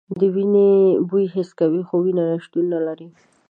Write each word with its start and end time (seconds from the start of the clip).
د 0.19 0.21
وینې 0.35 0.69
بوی 1.09 1.25
حس 1.33 1.49
کوي 1.59 1.81
خو 1.87 1.95
وینه 2.03 2.25
شتون 2.43 2.65
نه 2.73 2.79
لري. 2.87 3.07